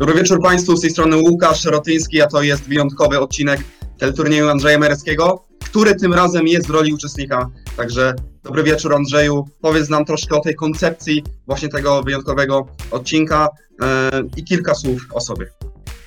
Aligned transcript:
Dobry 0.00 0.14
wieczór 0.14 0.42
Państwu, 0.42 0.76
z 0.76 0.80
tej 0.80 0.90
strony 0.90 1.16
Łukasz 1.16 1.64
Rotyński, 1.64 2.22
a 2.22 2.26
to 2.26 2.42
jest 2.42 2.68
wyjątkowy 2.68 3.20
odcinek 3.20 3.60
teleturnieju 3.98 4.48
Andrzeja 4.48 4.78
Mereckiego, 4.78 5.44
który 5.64 5.94
tym 5.94 6.14
razem 6.14 6.48
jest 6.48 6.66
w 6.66 6.70
roli 6.70 6.94
uczestnika. 6.94 7.50
Także 7.76 8.14
dobry 8.42 8.62
wieczór 8.62 8.94
Andrzeju, 8.94 9.48
powiedz 9.60 9.88
nam 9.88 10.04
troszkę 10.04 10.36
o 10.36 10.40
tej 10.40 10.54
koncepcji 10.54 11.24
właśnie 11.46 11.68
tego 11.68 12.02
wyjątkowego 12.02 12.66
odcinka 12.90 13.48
e, 13.82 14.10
i 14.36 14.44
kilka 14.44 14.74
słów 14.74 15.06
o 15.12 15.20
sobie. 15.20 15.46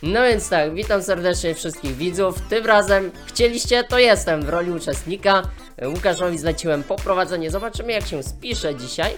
No 0.04 0.24
więc 0.24 0.50
tak, 0.50 0.74
witam 0.74 1.04
serdecznie 1.04 1.56
wszystkich 1.56 1.96
widzów. 1.96 2.42
Tym 2.50 2.66
razem 2.66 3.12
chcieliście, 3.26 3.84
to 3.84 4.00
jestem 4.00 4.42
w 4.42 4.50
roli 4.50 4.72
uczestnika. 4.72 5.42
Łukaszowi 5.86 6.38
zleciłem 6.38 6.84
poprowadzenie. 6.84 7.52
Zobaczymy 7.52 7.92
jak 7.92 8.08
się 8.08 8.24
spisze 8.24 8.76
dzisiaj. 8.76 9.14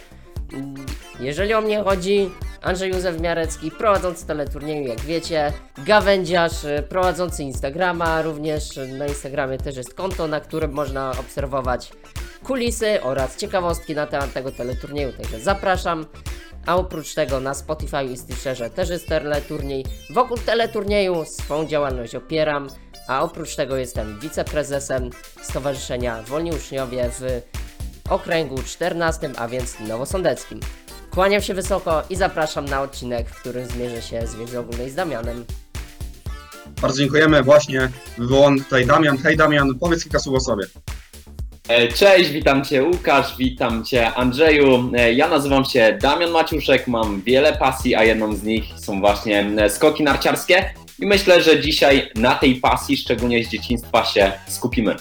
Jeżeli 1.19 1.53
o 1.53 1.61
mnie 1.61 1.83
chodzi, 1.83 2.31
Andrzej 2.61 2.91
Józef 2.91 3.21
Miarecki, 3.21 3.71
prowadzący 3.71 4.27
teleturnieju, 4.27 4.87
jak 4.87 5.01
wiecie, 5.01 5.53
gawędziarz, 5.77 6.63
y, 6.63 6.83
prowadzący 6.89 7.43
Instagrama, 7.43 8.21
również 8.21 8.77
y, 8.77 8.87
na 8.87 9.07
Instagramie 9.07 9.57
też 9.57 9.77
jest 9.77 9.93
konto, 9.93 10.27
na 10.27 10.39
którym 10.39 10.71
można 10.71 11.11
obserwować 11.19 11.91
kulisy 12.43 13.03
oraz 13.03 13.37
ciekawostki 13.37 13.95
na 13.95 14.07
temat 14.07 14.33
tego 14.33 14.51
teleturnieju, 14.51 15.13
także 15.13 15.39
zapraszam. 15.39 16.05
A 16.65 16.75
oprócz 16.75 17.13
tego 17.13 17.39
na 17.39 17.53
Spotify 17.53 18.03
i 18.03 18.17
Stitcherze 18.17 18.69
też 18.69 18.89
jest 18.89 19.07
teleturniej. 19.07 19.85
Wokół 20.09 20.37
teleturnieju 20.37 21.25
swą 21.25 21.65
działalność 21.65 22.15
opieram, 22.15 22.69
a 23.07 23.21
oprócz 23.21 23.55
tego 23.55 23.77
jestem 23.77 24.19
wiceprezesem 24.19 25.09
Stowarzyszenia 25.41 26.23
Wolni 26.23 26.51
Uczniowie 26.51 27.09
w 27.09 27.41
okręgu 28.09 28.63
14, 28.63 29.29
a 29.37 29.47
więc 29.47 29.79
nowosądeckim. 29.79 30.59
Kłaniam 31.11 31.41
się 31.41 31.53
wysoko 31.53 32.03
i 32.09 32.15
zapraszam 32.15 32.65
na 32.65 32.81
odcinek, 32.81 33.29
w 33.29 33.39
którym 33.41 33.65
zmierzę 33.67 34.01
się 34.01 34.27
z 34.27 34.35
wiedzy 34.35 34.59
ogólnej 34.59 34.89
z 34.89 34.95
Damianem. 34.95 35.45
Bardzo 36.81 36.97
dziękujemy, 36.97 37.43
właśnie 37.43 37.89
wywołany 38.17 38.57
tutaj 38.63 38.85
Damian. 38.85 39.17
Hej 39.17 39.37
Damian, 39.37 39.75
powiedz 39.79 40.03
kilka 40.03 40.19
słów 40.19 40.35
o 40.35 40.39
sobie. 40.39 40.65
E, 41.67 41.87
Cześć, 41.87 42.29
witam 42.29 42.65
Cię 42.65 42.83
Łukasz, 42.83 43.37
witam 43.37 43.85
Cię 43.85 44.13
Andrzeju. 44.13 44.91
E, 44.97 45.13
Ja 45.13 45.27
nazywam 45.27 45.65
się 45.65 45.97
Damian 46.01 46.31
Maciuszek, 46.31 46.87
mam 46.87 47.21
wiele 47.21 47.53
pasji, 47.53 47.95
a 47.95 48.03
jedną 48.03 48.35
z 48.35 48.43
nich 48.43 48.63
są 48.77 48.99
właśnie 48.99 49.51
e, 49.57 49.69
skoki 49.69 50.03
narciarskie 50.03 50.73
i 50.99 51.07
myślę, 51.07 51.41
że 51.43 51.59
dzisiaj 51.61 52.11
na 52.15 52.35
tej 52.35 52.55
pasji, 52.55 52.97
szczególnie 52.97 53.45
z 53.45 53.49
dzieciństwa 53.49 54.05
się 54.05 54.31
skupimy. 54.47 54.95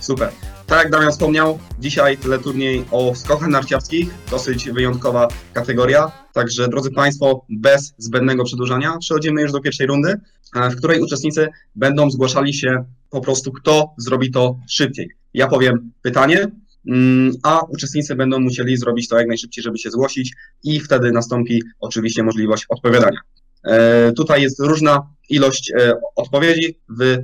Super. 0.00 0.30
Tak 0.66 0.78
jak 0.82 0.92
Damian 0.92 1.10
wspomniał, 1.12 1.58
dzisiaj 1.78 2.18
teleturniej 2.18 2.84
o 2.90 3.14
skokach 3.14 3.48
narciarskich, 3.48 4.14
dosyć 4.30 4.70
wyjątkowa 4.70 5.28
kategoria. 5.52 6.12
Także 6.32 6.68
drodzy 6.68 6.90
Państwo, 6.90 7.46
bez 7.48 7.94
zbędnego 7.98 8.44
przedłużania 8.44 8.98
przechodzimy 8.98 9.42
już 9.42 9.52
do 9.52 9.60
pierwszej 9.60 9.86
rundy, 9.86 10.20
e, 10.56 10.70
w 10.70 10.76
której 10.76 11.00
uczestnicy 11.00 11.48
będą 11.74 12.10
zgłaszali 12.10 12.54
się 12.54 12.84
po 13.10 13.20
prostu, 13.20 13.52
kto 13.52 13.94
zrobi 13.98 14.30
to 14.30 14.58
szybciej. 14.70 15.10
Ja 15.34 15.46
powiem 15.46 15.92
pytanie, 16.02 16.46
mm, 16.88 17.32
a 17.42 17.60
uczestnicy 17.60 18.14
będą 18.14 18.40
musieli 18.40 18.76
zrobić 18.76 19.08
to 19.08 19.18
jak 19.18 19.28
najszybciej, 19.28 19.64
żeby 19.64 19.78
się 19.78 19.90
zgłosić 19.90 20.34
i 20.64 20.80
wtedy 20.80 21.12
nastąpi 21.12 21.62
oczywiście 21.80 22.22
możliwość 22.22 22.66
odpowiadania. 22.68 23.20
E, 23.64 24.12
Tutaj 24.12 24.42
jest 24.42 24.60
różna 24.60 25.06
ilość 25.28 25.72
e, 25.78 25.92
odpowiedzi 26.16 26.78
w 26.98 27.16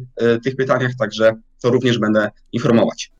tych 0.45 0.57
pytaniach, 0.57 0.93
także 0.99 1.33
to 1.63 1.71
również 1.71 1.99
będę 1.99 2.31
informować. 2.53 3.11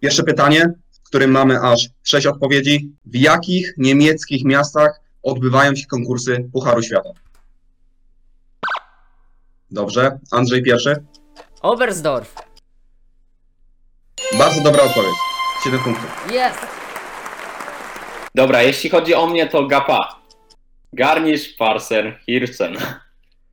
Pierwsze 0.00 0.22
pytanie, 0.22 0.72
w 0.92 1.08
którym 1.08 1.30
mamy 1.30 1.60
aż 1.60 1.88
sześć 2.02 2.26
odpowiedzi. 2.26 2.90
W 3.04 3.14
jakich 3.14 3.74
niemieckich 3.76 4.44
miastach 4.44 5.00
odbywają 5.22 5.74
się 5.74 5.86
konkursy 5.86 6.48
Pucharu 6.52 6.82
Świata? 6.82 7.10
Dobrze, 9.70 10.18
Andrzej 10.30 10.62
pierwszy. 10.62 11.04
Oberstdorf! 11.62 12.34
Bardzo 14.38 14.60
dobra 14.62 14.82
odpowiedź. 14.82 15.14
7 15.64 15.80
punktów. 15.80 16.32
Jest! 16.32 16.58
Dobra, 18.34 18.62
jeśli 18.62 18.90
chodzi 18.90 19.14
o 19.14 19.26
mnie, 19.26 19.46
to 19.46 19.66
Gapa. 19.66 20.20
Garnisch, 20.92 21.56
Parser, 21.58 22.20
Hirsen. 22.26 22.76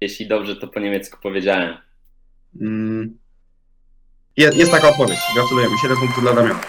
Jeśli 0.01 0.27
dobrze 0.27 0.55
to 0.55 0.67
po 0.67 0.79
niemiecku 0.79 1.17
powiedziałem. 1.21 1.77
Mm. 2.61 3.17
Je- 4.37 4.51
Jest 4.53 4.71
taka 4.71 4.89
odpowiedź. 4.89 5.19
Gratulujemy. 5.35 5.75
7 5.81 5.97
punktów 5.97 6.23
dla 6.23 6.33
Damiana. 6.33 6.59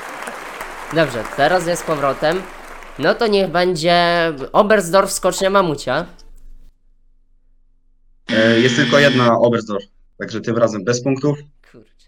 Dobrze, 0.94 1.24
teraz 1.36 1.66
jest 1.66 1.84
powrotem. 1.84 2.42
No 2.98 3.14
to 3.14 3.26
niech 3.26 3.50
będzie 3.50 4.32
Oberstdorf 4.52 5.12
skocznia 5.12 5.50
mamucia. 5.50 6.06
E, 8.30 8.60
Jest 8.60 8.76
tylko 8.76 8.98
jedna 8.98 9.38
Oberstdorf, 9.38 9.84
także 10.18 10.40
tym 10.40 10.56
razem 10.56 10.84
bez 10.84 11.02
punktów. 11.02 11.38
Kurczę. 11.72 12.06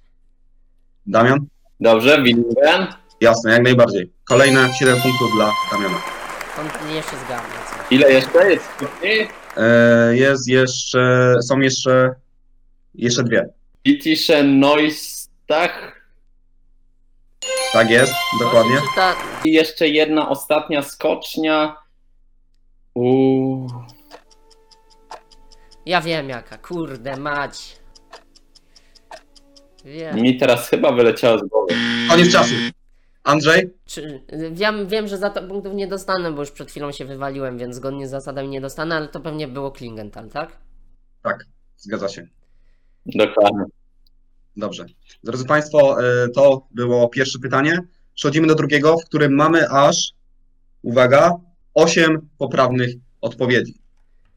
Damian? 1.07 1.39
Dobrze, 1.81 2.23
Willingen. 2.23 2.87
Jasne, 3.21 3.53
jak 3.53 3.63
najbardziej. 3.63 4.13
Kolejne 4.25 4.69
7 4.79 5.01
punktów 5.01 5.33
dla 5.37 5.51
Damiana. 5.73 5.99
On 6.61 6.95
jeszcze 6.95 7.17
zgarnia. 7.27 7.57
Ile 7.91 8.13
jeszcze 8.13 8.51
jest? 8.51 8.65
E, 9.57 10.17
Jest 10.17 10.49
jeszcze, 10.49 11.35
są 11.43 11.59
jeszcze, 11.59 12.15
jeszcze 12.95 13.23
dwie. 13.25 13.49
Bittische 13.87 14.43
Neustach. 14.43 16.01
Tak 17.73 17.91
jest, 17.91 18.13
dokładnie. 18.41 18.77
Czyta... 18.91 19.15
I 19.45 19.53
jeszcze 19.53 19.89
jedna 19.89 20.29
ostatnia 20.29 20.83
skocznia. 20.83 21.77
Uuu. 22.95 23.69
Ja 25.87 26.01
wiem 26.01 26.29
jaka, 26.29 26.59
kurde 26.59 27.17
mać. 27.17 27.77
Wiem. 29.85 30.17
Mi 30.17 30.37
teraz 30.37 30.69
chyba 30.69 30.93
wyleciało 30.93 31.39
z 31.39 31.43
głowy. 31.43 31.75
Koniec 32.09 32.33
czasu. 32.33 32.55
Andrzej? 33.25 33.71
Czy, 33.85 34.23
wiem, 34.53 34.89
wiem, 34.89 35.09
że 35.09 35.19
za 35.19 35.31
to 35.31 35.49
punktów 35.49 35.75
nie 35.75 35.87
dostanę, 35.87 36.33
bo 36.33 36.41
już 36.41 36.51
przed 36.51 36.71
chwilą 36.71 36.93
się 36.93 37.05
wywaliłem, 37.05 37.59
więc 37.59 37.77
zgodnie 37.77 38.09
z 38.09 38.11
zasadami 38.11 38.49
nie 38.49 38.61
dostanę, 38.61 38.97
ale 38.97 39.09
to 39.09 39.21
pewnie 39.21 39.49
było 39.49 39.71
Klingenthal, 39.71 40.31
tak? 40.31 40.59
Tak, 41.23 41.45
zgadza 41.77 42.09
się. 42.09 42.36
Dokładnie. 43.15 43.65
Dobrze. 44.57 44.87
Drodzy 45.25 45.45
Państwo, 45.45 46.05
e, 46.05 46.29
to 46.29 46.67
było 46.71 47.09
pierwsze 47.09 47.39
pytanie. 47.39 47.79
Przechodzimy 48.15 48.47
do 48.47 48.55
drugiego, 48.55 48.99
w 48.99 49.05
którym 49.05 49.35
mamy 49.35 49.71
aż, 49.71 50.13
uwaga, 50.83 51.33
8 51.75 52.29
poprawnych 52.39 52.91
odpowiedzi. 53.21 53.75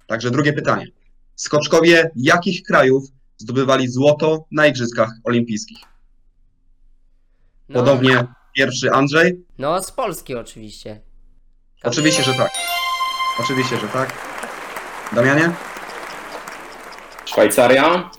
Także 0.08 0.32
drugie 0.32 0.54
pytanie. 0.54 0.88
Skoczkowie 1.36 2.12
jakich 2.16 2.64
krajów 2.64 3.04
zdobywali 3.38 3.88
złoto 3.88 4.46
na 4.52 4.68
Igrzyskach 4.68 5.10
Olimpijskich? 5.24 5.78
No, 7.70 7.80
Podobnie 7.80 8.26
pierwszy 8.56 8.92
Andrzej. 8.92 9.46
No, 9.58 9.84
z 9.84 9.92
Polski 9.92 10.36
oczywiście. 10.36 11.02
Oczywiście, 11.84 12.24
że 12.24 12.34
tak. 12.34 12.52
Oczywiście, 13.40 13.78
że 13.78 13.88
tak. 13.88 14.14
Damianie? 15.16 15.52
Szwajcaria. 17.26 18.10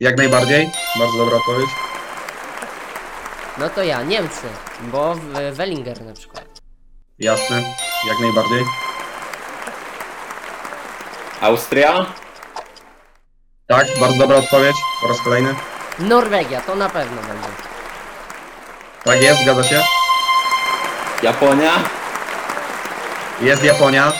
Jak 0.00 0.16
najbardziej. 0.16 0.70
Bardzo 0.98 1.18
dobra 1.18 1.36
odpowiedź. 1.36 1.70
No 3.58 3.70
to 3.70 3.82
ja, 3.82 4.02
Niemcy, 4.02 4.46
bo 4.80 5.14
w 5.14 5.32
Wellinger 5.52 6.02
na 6.02 6.12
przykład. 6.12 6.44
Jasne. 7.18 7.62
Jak 8.08 8.18
najbardziej. 8.20 8.64
Austria. 11.40 12.06
Tak, 13.66 13.86
bardzo 14.00 14.18
dobra 14.18 14.36
odpowiedź. 14.36 14.76
Po 15.02 15.08
raz 15.08 15.20
kolejny. 15.20 15.54
Norwegia, 15.98 16.60
to 16.60 16.74
na 16.74 16.88
pewno 16.88 17.22
będzie. 17.22 17.48
Tak 19.04 19.22
jest, 19.22 19.42
zgadza 19.42 19.64
się. 19.64 19.82
Japonia. 21.22 21.72
Jest 23.40 23.64
Japonia. 23.64 24.12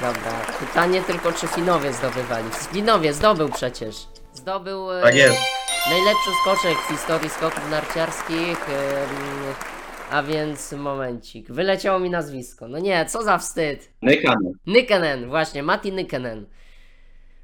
Dobra, 0.00 0.32
pytanie 0.60 1.02
tylko, 1.02 1.32
czy 1.32 1.46
Finowie 1.48 1.92
zdobywali. 1.92 2.50
Finowie 2.72 3.14
zdobył 3.14 3.48
przecież. 3.48 3.96
Zdobył 4.44 4.92
e, 4.92 5.02
Tak 5.02 5.14
jest. 5.14 5.38
najlepszy 5.90 6.30
skoczek 6.42 6.78
w 6.78 6.88
historii 6.88 7.30
skoków 7.30 7.70
narciarskich. 7.70 8.66
a 10.10 10.22
więc 10.22 10.72
momencik. 10.72 11.52
Wyleciało 11.52 11.98
mi 11.98 12.10
nazwisko. 12.10 12.68
No 12.68 12.78
nie, 12.78 13.06
co 13.06 13.22
za 13.22 13.38
wstyd. 13.38 13.90
Nykanen. 14.02 14.52
Nykenen, 14.66 15.28
właśnie, 15.28 15.62
Mati 15.62 15.92
Nykenen. 15.92 16.46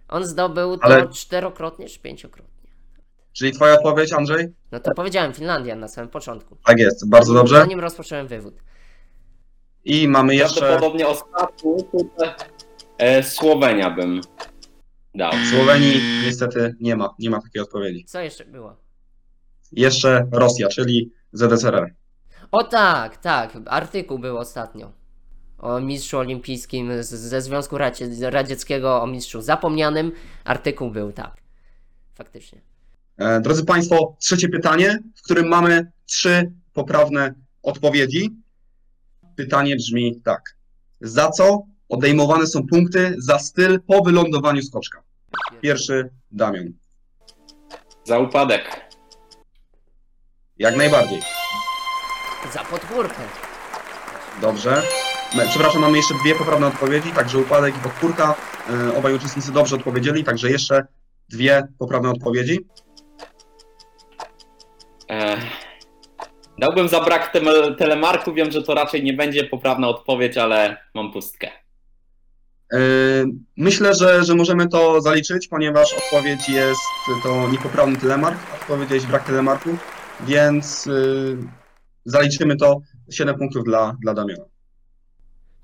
On 0.09 0.25
zdobył 0.25 0.77
to 0.77 0.85
Ale- 0.85 1.09
czterokrotnie 1.09 1.89
czy 1.89 1.99
pięciokrotnie? 2.01 2.71
Czyli 3.33 3.53
twoja 3.53 3.75
odpowiedź, 3.75 4.13
Andrzej? 4.13 4.47
No 4.73 4.81
to 4.81 4.95
powiedziałem 4.95 5.33
Finlandia 5.33 5.77
na 5.77 5.89
samym 5.89 6.11
początku. 6.11 6.57
Tak 6.65 6.79
jest, 6.79 7.09
bardzo 7.09 7.35
dobrze. 7.35 7.57
Zanim 7.59 7.81
rozpocząłem 7.81 8.27
wywód. 8.27 8.55
I 9.85 10.09
mamy 10.09 10.35
jeszcze 10.35 10.61
Prawdopodobnie 10.61 11.07
ostatni 11.09 11.73
tutaj 11.93 12.31
e, 12.99 13.23
Słowenia 13.23 13.91
bym 13.91 14.21
dał. 15.17 15.33
Słowenii. 15.51 16.01
Niestety 16.25 16.75
nie 16.81 16.97
ma, 16.97 17.15
nie 17.19 17.31
ma 17.31 17.43
takiej 17.43 17.63
odpowiedzi. 17.63 18.05
Co 18.05 18.21
jeszcze 18.21 18.45
było? 18.45 18.77
Jeszcze 19.73 20.27
Rosja, 20.33 20.69
czyli 20.69 21.13
ZSRR. 21.33 21.95
O 22.53 22.65
tak, 22.65 23.17
tak, 23.17 23.53
artykuł 23.67 24.19
był 24.19 24.39
ostatnio. 24.39 24.93
o 25.59 25.81
mistrzu 25.81 26.19
olimpijskim 26.19 27.03
z, 27.03 27.09
ze 27.09 27.41
Związku 27.43 27.79
Radzie, 27.79 28.31
Radzieckiego, 28.31 29.03
o 29.03 29.07
mistrzu 29.07 29.43
zapomnianym. 29.43 30.13
Artykuł 30.45 30.91
był 30.91 31.13
tak. 31.13 31.37
Faktycznie. 32.15 32.61
E, 33.19 33.41
Drodzy 33.41 33.65
Państwo, 33.65 34.17
trzecie 34.21 34.49
pytanie, 34.49 34.99
w 35.17 35.23
którym 35.23 35.49
mamy 35.49 35.93
trzy 36.07 36.53
poprawne 36.73 37.35
odpowiedzi. 37.63 38.31
Pytanie 39.37 39.77
brzmi 39.77 40.21
tak. 40.25 40.57
Za 41.01 41.31
co 41.31 41.67
odejmowane 41.89 42.47
są 42.47 42.67
punkty 42.67 43.15
za 43.19 43.39
styl 43.39 43.81
po 43.87 44.03
wylądowaniu 44.05 44.63
skoczka? 44.63 45.03
Pierwszy 45.61 46.11
Damian. 46.31 46.73
Za 48.05 48.19
upadek. 48.19 48.87
Jak 50.59 50.77
najbardziej. 50.77 51.21
Za 52.53 52.65
podwórkę. 52.65 53.23
Dobrze. 54.41 54.83
Me- 55.37 55.49
Przepraszam, 55.49 55.81
mamy 55.83 55.97
jeszcze 55.97 56.15
dwie 56.15 56.35
poprawne 56.35 56.67
odpowiedzi, 56.67 57.11
także 57.13 57.39
upadek 57.39 57.77
i 57.77 57.79
podpórka. 57.79 58.35
E, 58.91 58.97
Obaj 58.99 59.15
uczestnicy 59.15 59.53
dobrze 59.53 59.77
odpowiedzieli, 59.77 60.25
także 60.25 60.51
jeszcze 60.51 60.87
dwie 61.29 61.69
poprawne 61.79 62.11
odpowiedzi. 62.11 62.59
E, 65.11 65.37
dałbym 66.59 66.89
za 66.89 67.01
brak 67.01 67.33
telemarku. 67.79 68.33
Wiem, 68.33 68.51
że 68.53 68.63
to 68.63 68.75
raczej 68.75 69.05
nie 69.05 69.13
będzie 69.13 69.45
poprawna 69.45 69.89
odpowiedź, 69.89 70.37
ale 70.37 70.77
mam 70.95 71.13
pustkę. 71.13 71.51
E, 72.73 72.79
Myślę, 73.57 73.95
że, 73.95 74.25
że 74.25 74.35
możemy 74.35 74.69
to 74.69 75.01
zaliczyć, 75.01 75.49
ponieważ 75.49 75.95
odpowiedź 75.95 76.49
jest 76.49 76.81
to 77.23 77.49
niepoprawny 77.49 77.97
telemark, 77.97 78.39
ty 78.61 78.67
powiedziałeś 78.67 79.07
brak 79.07 79.27
telemarku, 79.27 79.71
więc 80.21 80.87
y, 80.87 81.37
zaliczymy 82.05 82.57
to 82.57 82.81
7 83.11 83.39
punktów 83.39 83.65
dla, 83.65 83.97
dla 84.03 84.15
Damiana. 84.15 84.45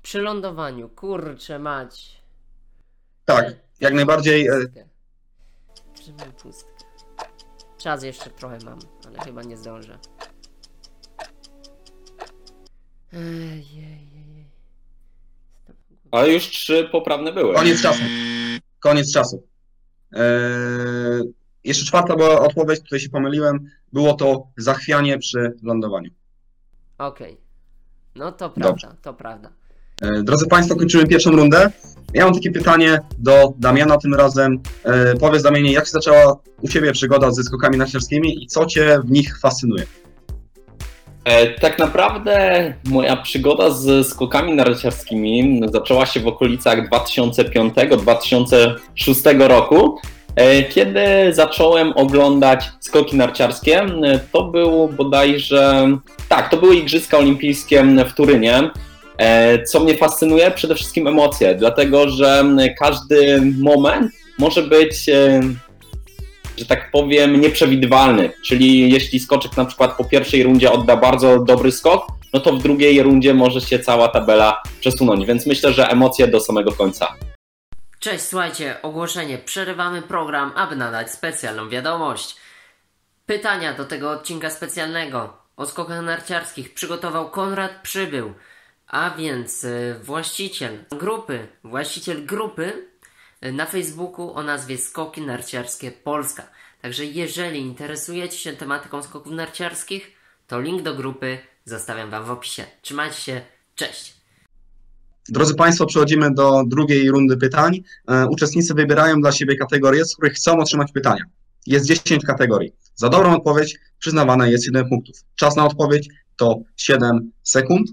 Przy 0.01 0.21
lądowaniu, 0.21 0.89
kurczę 0.89 1.59
mać. 1.59 2.21
Tak, 3.25 3.55
jak 3.79 3.93
najbardziej. 3.93 4.47
e, 4.47 4.51
Pustkę. 4.51 4.85
Trzymam 5.93 6.31
pustkę. 6.31 6.69
Czas 7.77 8.03
jeszcze 8.03 8.29
trochę 8.29 8.57
mam, 8.65 8.79
ale 9.07 9.19
chyba 9.19 9.41
nie 9.43 9.57
zdążę. 9.57 9.99
Ejejej. 13.13 14.12
Ale 16.13 16.33
już 16.33 16.49
trzy 16.49 16.89
poprawne 16.91 17.33
były. 17.33 17.55
Koniec 17.55 17.81
czasu. 17.81 18.01
Koniec 18.79 19.13
czasu. 19.13 19.43
E, 20.15 20.29
jeszcze 21.63 21.85
czwarta 21.85 22.15
była 22.15 22.41
odpowiedź, 22.41 22.79
tutaj 22.79 22.99
się 22.99 23.09
pomyliłem. 23.09 23.59
Było 23.93 24.13
to 24.13 24.47
zachwianie 24.57 25.17
przy 25.17 25.53
lądowaniu. 25.63 26.09
Okej. 26.97 27.37
No 28.15 28.31
to 28.31 28.49
prawda, 28.49 28.95
to 29.01 29.13
prawda. 29.13 29.49
E, 30.01 30.23
Drodzy 30.23 30.47
Państwo, 30.47 30.75
kończymy 30.75 31.07
pierwszą 31.07 31.31
rundę. 31.31 31.71
Ja 32.13 32.25
mam 32.25 32.33
takie 32.33 32.51
pytanie 32.51 32.99
do 33.17 33.53
Damiana 33.57 33.97
tym 33.97 34.13
razem. 34.13 34.59
E, 34.83 35.15
Powiedz 35.15 35.43
Damianie, 35.43 35.71
jak 35.71 35.85
się 35.85 35.91
zaczęła 35.91 36.39
u 36.61 36.67
Ciebie 36.67 36.91
przygoda 36.91 37.31
ze 37.31 37.43
skokami 37.43 37.77
narciarskimi 37.77 38.43
i 38.43 38.47
co 38.47 38.65
Cię 38.65 38.99
w 39.05 39.11
nich 39.11 39.39
fascynuje? 39.39 39.85
E, 41.25 41.47
tak 41.47 41.79
naprawdę 41.79 42.73
moja 42.85 43.17
przygoda 43.17 43.69
z 43.69 44.07
skokami 44.07 44.53
narciarskimi 44.53 45.61
zaczęła 45.73 46.05
się 46.05 46.19
w 46.19 46.27
okolicach 46.27 46.89
2005-2006 46.89 49.47
roku, 49.47 49.99
e, 50.35 50.63
kiedy 50.63 51.01
zacząłem 51.31 51.93
oglądać 51.93 52.69
skoki 52.79 53.15
narciarskie. 53.15 53.81
E, 53.81 54.19
To 54.31 54.43
był 54.43 54.87
bodajże, 54.87 55.87
tak, 56.29 56.49
to 56.49 56.57
były 56.57 56.75
Igrzyska 56.75 57.17
Olimpijskie 57.17 57.83
w 57.83 58.13
Turynie. 58.13 58.69
Co 59.67 59.79
mnie 59.79 59.97
fascynuje? 59.97 60.51
Przede 60.51 60.75
wszystkim 60.75 61.07
emocje, 61.07 61.55
dlatego 61.55 62.09
że 62.09 62.45
każdy 62.79 63.41
moment 63.61 64.11
może 64.39 64.63
być 64.63 65.09
że 66.57 66.65
tak 66.65 66.91
powiem, 66.91 67.41
nieprzewidywalny. 67.41 68.31
Czyli 68.45 68.91
jeśli 68.91 69.19
skoczek 69.19 69.57
na 69.57 69.65
przykład 69.65 69.97
po 69.97 70.03
pierwszej 70.03 70.43
rundzie 70.43 70.71
odda 70.71 70.97
bardzo 70.97 71.39
dobry 71.39 71.71
skok, 71.71 72.07
no 72.33 72.39
to 72.39 72.53
w 72.53 72.63
drugiej 72.63 73.03
rundzie 73.03 73.33
może 73.33 73.61
się 73.61 73.79
cała 73.79 74.07
tabela 74.07 74.63
przesunąć. 74.79 75.25
Więc 75.25 75.45
myślę, 75.45 75.73
że 75.73 75.89
emocje 75.89 76.27
do 76.27 76.39
samego 76.39 76.71
końca. 76.71 77.13
Cześć, 77.99 78.23
słuchajcie, 78.23 78.75
ogłoszenie. 78.81 79.37
Przerywamy 79.37 80.01
program, 80.01 80.51
aby 80.55 80.75
nadać 80.75 81.11
specjalną 81.11 81.69
wiadomość. 81.69 82.35
Pytania 83.25 83.73
do 83.73 83.85
tego 83.85 84.11
odcinka 84.11 84.49
specjalnego 84.49 85.33
o 85.57 85.65
skokach 85.65 86.01
narciarskich 86.01 86.73
przygotował 86.73 87.29
Konrad 87.29 87.71
Przybył, 87.83 88.33
a 88.87 89.09
więc 89.09 89.63
y, 89.63 89.95
właściciel 90.03 90.85
grupy, 90.91 91.47
właściciel 91.63 92.25
grupy 92.25 92.87
na 93.51 93.65
Facebooku 93.65 94.33
o 94.33 94.43
nazwie 94.43 94.77
Skoki 94.77 95.21
Narciarskie 95.21 95.91
Polska. 95.91 96.43
Także 96.81 97.05
jeżeli 97.05 97.59
interesujecie 97.59 98.37
się 98.37 98.53
tematyką 98.53 99.03
skoków 99.03 99.33
narciarskich, 99.33 100.11
to 100.47 100.61
link 100.61 100.81
do 100.81 100.95
grupy 100.95 101.37
zostawiam 101.65 102.09
Wam 102.09 102.25
w 102.25 102.31
opisie. 102.31 102.65
Trzymajcie 102.81 103.15
się, 103.15 103.41
cześć! 103.75 104.13
Drodzy 105.29 105.55
Państwo, 105.55 105.85
przechodzimy 105.85 106.33
do 106.33 106.63
drugiej 106.67 107.11
rundy 107.11 107.37
pytań. 107.37 107.83
E, 108.07 108.27
Uczestnicy 108.27 108.73
wybierają 108.73 109.21
dla 109.21 109.31
siebie 109.31 109.55
kategorie, 109.55 110.05
z 110.05 110.15
których 110.15 110.33
chcą 110.33 110.59
otrzymać 110.59 110.91
pytania. 110.91 111.23
Jest 111.67 111.85
10 111.85 112.25
kategorii. 112.25 112.73
Za 112.95 113.09
dobrą 113.09 113.35
odpowiedź 113.35 113.79
przyznawane 113.99 114.51
jest 114.51 114.65
7 114.65 114.89
punktów. 114.89 115.15
Czas 115.35 115.55
na 115.55 115.65
odpowiedź 115.65 116.09
to 116.35 116.59
7 116.77 117.31
sekund. 117.43 117.89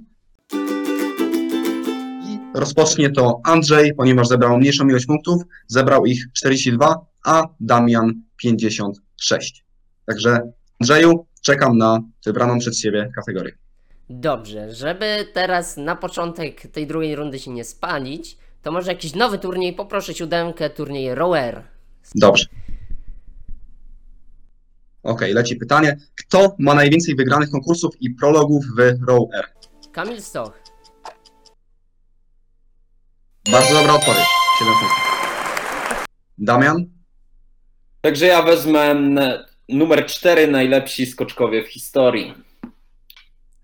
Rozpocznie 2.60 3.10
to 3.10 3.40
Andrzej, 3.44 3.94
ponieważ 3.94 4.28
zebrał 4.28 4.58
mniejszą 4.58 4.88
ilość 4.88 5.06
punktów, 5.06 5.42
zebrał 5.66 6.06
ich 6.06 6.32
42, 6.32 7.06
a 7.24 7.48
Damian 7.60 8.22
56. 8.36 9.64
Także 10.06 10.52
Andrzeju, 10.80 11.26
czekam 11.42 11.78
na 11.78 12.00
wybraną 12.26 12.58
przez 12.58 12.80
Ciebie 12.80 13.10
kategorię. 13.16 13.52
Dobrze, 14.10 14.74
żeby 14.74 15.26
teraz 15.32 15.76
na 15.76 15.96
początek 15.96 16.60
tej 16.72 16.86
drugiej 16.86 17.16
rundy 17.16 17.38
się 17.38 17.50
nie 17.50 17.64
spalić, 17.64 18.38
to 18.62 18.72
może 18.72 18.92
jakiś 18.92 19.14
nowy 19.14 19.38
turniej, 19.38 19.72
poproszę 19.72 20.14
siódemkę, 20.14 20.70
turniej 20.70 21.14
Rower. 21.14 21.62
Dobrze. 22.14 22.44
Okej, 25.02 25.32
leci 25.34 25.56
pytanie. 25.56 25.96
Kto 26.14 26.56
ma 26.58 26.74
najwięcej 26.74 27.16
wygranych 27.16 27.50
konkursów 27.50 28.02
i 28.02 28.10
prologów 28.10 28.64
w 28.76 29.08
Row 29.08 29.28
R? 29.34 29.44
Kamil 29.92 30.22
Stoch. 30.22 30.59
Bardzo 33.48 33.74
dobra 33.74 33.94
odpowiedź. 33.94 34.26
7 34.58 34.74
punktów. 34.74 35.10
Damian? 36.38 36.84
Także 38.00 38.26
ja 38.26 38.42
wezmę 38.42 38.94
numer 39.68 40.06
4 40.06 40.46
najlepsi 40.46 41.06
skoczkowie 41.06 41.64
w 41.64 41.68
historii. 41.68 42.34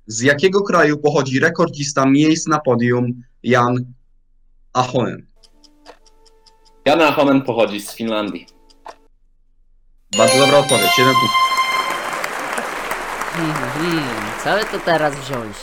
Z 0.06 0.21
jakiego 0.21 0.62
kraju 0.62 0.99
pochodzi 0.99 1.40
rekordzista 1.40 2.06
miejsc 2.06 2.47
na 2.47 2.59
podium 2.59 3.23
Jan 3.42 3.76
Ahonen? 4.73 5.26
Jan 6.87 7.02
Ahonen 7.02 7.42
pochodzi 7.42 7.80
z 7.80 7.95
Finlandii. 7.95 8.47
Bardzo 10.18 10.38
dobra 10.38 10.59
odpowiedź. 10.59 10.90
7 10.97 11.14
punktów. 11.14 11.47
Hmm, 13.33 13.54
hmm, 13.54 14.04
co 14.45 14.50
by 14.50 14.78
to 14.78 14.85
teraz 14.85 15.16
wziąć? 15.16 15.56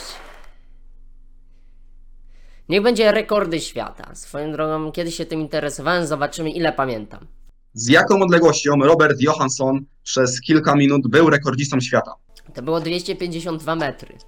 Niech 2.68 2.82
będzie 2.82 3.12
rekordy 3.12 3.60
świata. 3.60 4.14
Swoją 4.14 4.52
drogą, 4.52 4.92
kiedyś 4.92 5.14
się 5.14 5.26
tym 5.26 5.40
interesowałem, 5.40 6.06
zobaczymy 6.06 6.50
ile 6.50 6.72
pamiętam. 6.72 7.26
Z 7.74 7.88
jaką 7.88 8.22
odległością 8.22 8.76
Robert 8.76 9.20
Johansson 9.20 9.80
przez 10.02 10.40
kilka 10.40 10.74
minut 10.74 11.08
był 11.08 11.30
rekordzistą 11.30 11.80
świata? 11.80 12.14
To 12.54 12.62
było 12.62 12.80
252 12.80 13.76
metry. 13.76 14.18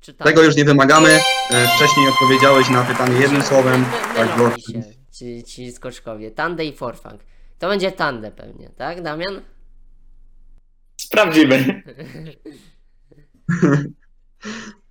Czy 0.00 0.14
tam? 0.14 0.26
Tego 0.26 0.42
już 0.42 0.56
nie 0.56 0.64
wymagamy. 0.64 1.08
E, 1.50 1.68
Wcześniej 1.76 2.08
odpowiedziałeś 2.08 2.70
na 2.70 2.82
pytanie 2.84 3.20
jednym 3.20 3.42
słowem. 3.42 3.84
Tak 4.16 4.36
mylą 4.36 4.36
było. 4.36 4.56
mi 4.56 4.62
się 4.62 4.82
ci, 5.12 5.44
ci 5.44 5.72
skoczkowie. 5.72 6.30
Tande 6.30 6.64
i 6.64 6.72
Forfang. 6.76 7.20
To 7.58 7.68
będzie 7.68 7.92
Tande 7.92 8.30
pewnie, 8.30 8.70
tak 8.76 9.02
Damian? 9.02 9.40
Sprawdzimy. 11.10 11.82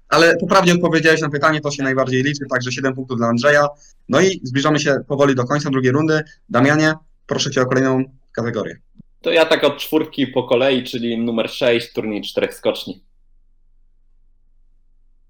Ale 0.09 0.37
poprawnie 0.37 0.73
odpowiedziałeś 0.73 1.21
na 1.21 1.29
pytanie, 1.29 1.61
to 1.61 1.71
się 1.71 1.83
najbardziej 1.83 2.23
liczy, 2.23 2.45
także 2.49 2.71
7 2.71 2.95
punktów 2.95 3.17
dla 3.17 3.27
Andrzeja. 3.27 3.67
No 4.09 4.21
i 4.21 4.41
zbliżamy 4.43 4.79
się 4.79 4.95
powoli 5.07 5.35
do 5.35 5.43
końca 5.43 5.69
drugiej 5.69 5.91
rundy. 5.91 6.21
Damianie, 6.49 6.93
proszę 7.25 7.51
Cię 7.51 7.61
o 7.61 7.65
kolejną 7.65 8.03
kategorię. 8.31 8.79
To 9.21 9.31
ja 9.31 9.45
tak 9.45 9.63
od 9.63 9.77
czwórki 9.77 10.27
po 10.27 10.43
kolei, 10.43 10.83
czyli 10.83 11.17
numer 11.17 11.49
6, 11.49 11.93
turniej 11.93 12.21
czterech 12.21 12.53
skoczni. 12.53 13.03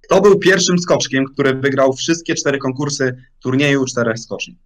Kto 0.01 0.22
był 0.22 0.39
pierwszym 0.39 0.79
skoczkiem, 0.79 1.25
który 1.34 1.53
wygrał 1.53 1.93
wszystkie 1.93 2.36
cztery 2.36 2.58
konkursy 2.58 3.24
turnieju 3.39 3.86
czterech 3.86 4.19
skoczni? 4.19 4.58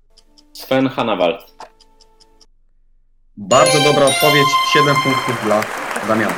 Sven 0.54 0.88
Hanawald. 0.90 1.56
Bardzo 3.38 3.80
dobra 3.84 4.06
odpowiedź, 4.06 4.48
7 4.74 4.96
punktów 5.04 5.44
dla 5.44 5.83
Damiana. 6.08 6.34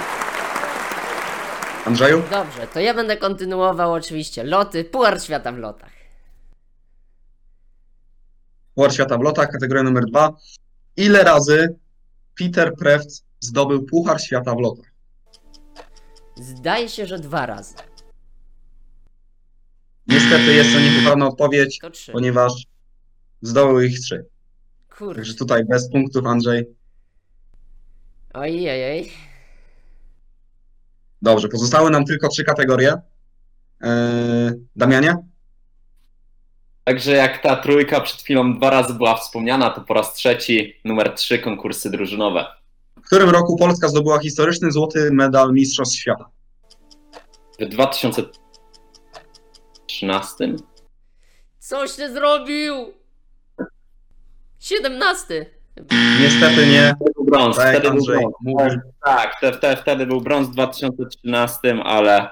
Andrzeju? 1.86 2.24
Dobrze, 2.31 2.67
to 2.67 2.79
ja 2.79 2.93
będę 2.93 3.17
kontynuował 3.17 3.93
oczywiście 3.93 4.43
loty, 4.43 4.84
Puchar 4.84 5.22
Świata 5.22 5.51
w 5.51 5.57
lotach. 5.57 5.91
Puchar 8.75 8.93
świata 8.93 9.17
w 9.17 9.22
lotach, 9.22 9.50
kategoria 9.51 9.84
numer 9.84 10.05
dwa. 10.05 10.34
Ile 10.98 11.24
razy 11.24 11.75
Peter 12.39 12.75
Preft 12.75 13.10
zdobył 13.39 13.86
Puchar 13.86 14.22
świata 14.22 14.55
w 14.55 14.60
lotach? 14.60 14.86
Zdaje 16.36 16.89
się, 16.89 17.05
że 17.05 17.19
dwa 17.19 17.45
razy. 17.45 17.75
Niestety 20.07 20.53
jest 20.53 20.74
to 20.74 20.79
niepoprawna 20.79 21.27
odpowiedź, 21.27 21.79
To 21.79 21.89
trzy. 21.89 22.12
ponieważ 22.12 22.53
zdobył 23.41 23.81
ich 23.81 24.00
trzy. 24.00 24.25
Kurde. 24.98 25.15
Także 25.15 25.34
tutaj 25.34 25.65
bez 25.65 25.91
punktów, 25.91 26.25
Andrzej. 26.25 26.65
Ojej. 28.34 29.12
Dobrze, 31.22 31.48
pozostały 31.50 31.91
nam 31.91 32.05
tylko 32.05 32.27
trzy 32.29 32.43
kategorie. 32.43 32.93
Eee, 33.81 34.51
Damianie? 34.75 35.17
Także 36.84 37.12
jak 37.12 37.41
ta 37.41 37.55
trójka 37.55 38.01
przed 38.01 38.22
chwilą 38.22 38.57
dwa 38.57 38.69
razy 38.69 38.93
była 38.93 39.15
wspomniana, 39.17 39.69
to 39.69 39.81
po 39.81 39.93
raz 39.93 40.13
trzeci 40.13 40.79
numer 40.86 41.13
3 41.13 41.39
konkursy 41.39 41.89
drużynowe. 41.89 42.45
W 42.98 43.01
którym 43.01 43.29
roku 43.29 43.57
Polska 43.57 43.88
zdobyła 43.88 44.19
historyczny 44.19 44.72
złoty 44.72 45.10
medal 45.12 45.53
Mistrzostw 45.53 45.98
Świata? 46.00 46.29
W 47.60 47.65
2013 47.65 50.55
Coś 51.60 51.93
ty 51.93 52.13
zrobił! 52.13 52.74
17. 54.60 55.45
Niestety 56.22 56.67
nie. 56.67 56.95
Wtedy 57.44 57.51
był 57.51 57.51
brąz. 57.51 57.58
Tak 57.58 57.70
Wtedy 57.70 57.92
był 57.92 58.06
brąz. 58.06 58.34
mówi. 58.42 58.77
Tak, 59.06 59.39
te, 59.42 59.51
te, 59.51 59.77
wtedy 59.77 60.06
był 60.06 60.22
brąz 60.22 60.48
w 60.48 60.51
2013, 60.51 61.60
ale 61.84 62.30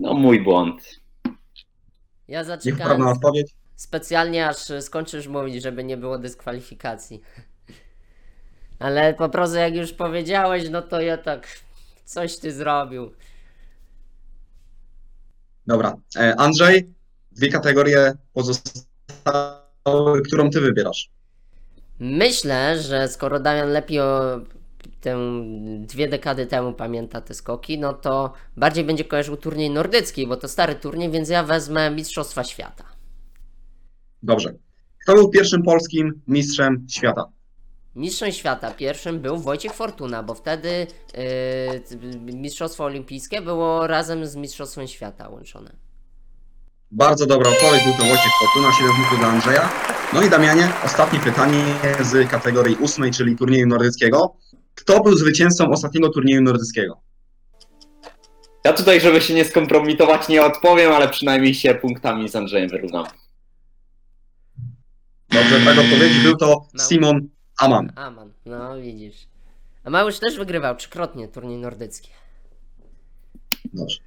no 0.00 0.14
mój 0.14 0.40
błąd. 0.44 0.82
Ja 2.28 2.44
zaczekałem 2.44 3.06
odpowiedź. 3.06 3.52
specjalnie 3.76 4.48
aż 4.48 4.56
skończysz 4.80 5.26
mówić, 5.28 5.62
żeby 5.62 5.84
nie 5.84 5.96
było 5.96 6.18
dyskwalifikacji. 6.18 7.20
Ale 8.78 9.14
po 9.14 9.28
prostu 9.28 9.56
jak 9.56 9.74
już 9.74 9.92
powiedziałeś, 9.92 10.70
no 10.70 10.82
to 10.82 11.00
ja 11.00 11.16
tak... 11.18 11.48
Coś 12.04 12.38
ty 12.38 12.52
zrobił. 12.52 13.12
Dobra. 15.66 15.96
E, 16.16 16.40
Andrzej, 16.40 16.94
dwie 17.32 17.48
kategorie 17.48 18.12
pozostałe, 18.32 20.20
którą 20.26 20.50
ty 20.50 20.60
wybierasz. 20.60 21.10
Myślę, 22.00 22.82
że 22.82 23.08
skoro 23.08 23.40
Damian 23.40 23.68
lepiej 23.68 24.00
o 24.00 24.40
tę 25.00 25.18
dwie 25.80 26.08
dekady 26.08 26.46
temu 26.46 26.72
pamięta 26.72 27.20
te 27.20 27.34
skoki, 27.34 27.78
no 27.78 27.92
to 27.92 28.32
bardziej 28.56 28.84
będzie 28.84 29.04
kojarzył 29.04 29.36
turniej 29.36 29.70
nordycki, 29.70 30.26
bo 30.26 30.36
to 30.36 30.48
stary 30.48 30.74
turniej, 30.74 31.10
więc 31.10 31.28
ja 31.28 31.42
wezmę 31.42 31.90
Mistrzostwa 31.90 32.44
Świata. 32.44 32.84
Dobrze. 34.22 34.54
Kto 35.02 35.14
był 35.14 35.30
pierwszym 35.30 35.62
polskim 35.62 36.20
mistrzem 36.26 36.86
świata? 36.90 37.24
Mistrzem 37.94 38.32
świata 38.32 38.70
pierwszym 38.70 39.20
był 39.20 39.38
Wojciech 39.38 39.72
Fortuna, 39.72 40.22
bo 40.22 40.34
wtedy 40.34 40.86
yy, 41.14 42.34
Mistrzostwo 42.34 42.84
Olimpijskie 42.84 43.42
było 43.42 43.86
razem 43.86 44.26
z 44.26 44.36
Mistrzostwem 44.36 44.86
Świata 44.86 45.28
łączone. 45.28 45.85
Bardzo 46.96 47.26
dobra 47.26 47.50
odpowiedź, 47.50 47.84
był 47.84 47.92
to 47.92 48.02
Wojciech 48.02 48.32
Fortuna, 48.40 48.72
7 48.72 48.96
punktów 48.96 49.18
dla 49.18 49.28
Andrzeja. 49.28 49.68
No 50.12 50.22
i 50.22 50.30
Damianie, 50.30 50.72
ostatnie 50.84 51.20
pytanie 51.20 51.64
z 52.00 52.30
kategorii 52.30 52.76
ósmej, 52.76 53.10
czyli 53.10 53.36
turnieju 53.36 53.66
nordyckiego. 53.66 54.36
Kto 54.74 55.02
był 55.02 55.16
zwycięzcą 55.16 55.70
ostatniego 55.70 56.08
turnieju 56.08 56.42
nordyckiego? 56.42 57.00
Ja 58.64 58.72
tutaj, 58.72 59.00
żeby 59.00 59.20
się 59.20 59.34
nie 59.34 59.44
skompromitować, 59.44 60.28
nie 60.28 60.44
odpowiem, 60.44 60.92
ale 60.92 61.08
przynajmniej 61.08 61.54
się 61.54 61.74
punktami 61.74 62.28
z 62.28 62.36
Andrzejem 62.36 62.68
wyrównam. 62.68 63.06
Dobrze, 65.30 65.60
tak 65.64 65.78
odpowiedzi 65.78 66.20
był 66.20 66.36
to 66.36 66.66
Simon 66.88 67.28
Aman. 67.60 67.92
Aman, 67.96 68.32
no 68.46 68.76
widzisz. 68.76 69.28
A 69.84 69.90
Małysz 69.90 70.18
też 70.18 70.36
wygrywał 70.36 70.76
trzykrotnie 70.76 71.28
turniej 71.28 71.58
nordycki. 71.58 72.10
Dobrze. 73.74 74.05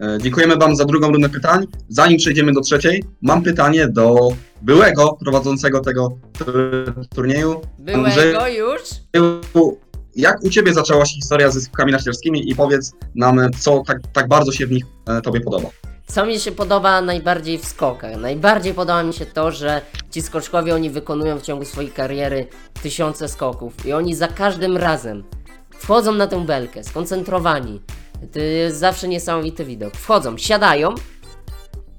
E, 0.00 0.18
Dziękujemy 0.22 0.56
Wam 0.56 0.76
za 0.76 0.84
drugą 0.84 1.12
rundę 1.12 1.28
pytań. 1.28 1.66
Zanim 1.88 2.18
przejdziemy 2.18 2.52
do 2.52 2.60
trzeciej, 2.60 3.04
mam 3.22 3.42
pytanie 3.42 3.88
do 3.88 4.28
byłego 4.62 5.16
prowadzącego 5.20 5.80
tego 5.80 6.18
tur- 6.38 7.06
turnieju. 7.14 7.60
Byłego 7.78 8.48
już? 8.48 8.80
Jak 10.16 10.42
u 10.44 10.50
Ciebie 10.50 10.74
zaczęła 10.74 11.06
się 11.06 11.14
historia 11.14 11.50
ze 11.50 11.60
skokami 11.60 11.92
narciarskimi 11.92 12.50
i 12.50 12.56
powiedz 12.56 12.92
nam, 13.14 13.40
co 13.58 13.82
tak, 13.86 13.98
tak 14.12 14.28
bardzo 14.28 14.52
się 14.52 14.66
w 14.66 14.70
nich 14.70 14.84
e, 15.06 15.20
Tobie 15.22 15.40
podoba. 15.40 15.68
Co 16.06 16.26
mi 16.26 16.38
się 16.38 16.52
podoba 16.52 17.00
najbardziej 17.00 17.58
w 17.58 17.64
skokach? 17.64 18.16
Najbardziej 18.16 18.74
podoba 18.74 19.02
mi 19.02 19.12
się 19.14 19.26
to, 19.26 19.50
że 19.50 19.80
ci 20.10 20.22
skoczkowie 20.22 20.74
oni 20.74 20.90
wykonują 20.90 21.38
w 21.38 21.42
ciągu 21.42 21.64
swojej 21.64 21.90
kariery 21.90 22.46
tysiące 22.82 23.28
skoków 23.28 23.86
i 23.86 23.92
oni 23.92 24.14
za 24.14 24.28
każdym 24.28 24.76
razem 24.76 25.24
wchodzą 25.78 26.14
na 26.14 26.26
tę 26.26 26.46
belkę, 26.46 26.84
skoncentrowani. 26.84 27.80
To 28.32 28.38
jest 28.38 28.76
zawsze 28.78 29.08
niesamowity 29.08 29.64
widok. 29.64 29.94
Wchodzą, 29.94 30.38
siadają 30.38 30.94